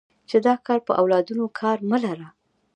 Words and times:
چې 0.29 0.37
د 0.43 0.45
اکا 0.57 0.75
په 0.87 0.91
اولادونو 1.01 1.45
کار 1.59 1.77
مه 1.89 1.97
لره. 2.03 2.27